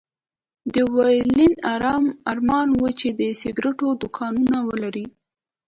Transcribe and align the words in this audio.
د 0.73 0.75
ويلين 0.95 1.53
ارمان 2.33 2.67
و 2.79 2.83
چې 2.99 3.07
د 3.19 3.21
سګرېټو 3.41 3.87
دوکانونه 4.01 4.57
ولري 4.69 5.05